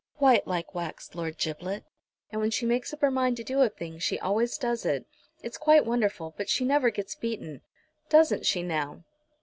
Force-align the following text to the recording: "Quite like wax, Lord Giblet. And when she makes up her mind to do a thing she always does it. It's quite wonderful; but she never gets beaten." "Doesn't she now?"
"Quite 0.17 0.47
like 0.47 0.73
wax, 0.73 1.13
Lord 1.13 1.37
Giblet. 1.37 1.83
And 2.31 2.41
when 2.41 2.49
she 2.49 2.65
makes 2.65 2.91
up 2.91 3.01
her 3.01 3.11
mind 3.11 3.37
to 3.37 3.43
do 3.43 3.61
a 3.61 3.69
thing 3.69 3.99
she 3.99 4.17
always 4.17 4.57
does 4.57 4.83
it. 4.83 5.05
It's 5.43 5.59
quite 5.59 5.85
wonderful; 5.85 6.33
but 6.37 6.49
she 6.49 6.65
never 6.65 6.89
gets 6.89 7.13
beaten." 7.13 7.61
"Doesn't 8.09 8.47
she 8.47 8.63
now?" 8.63 9.03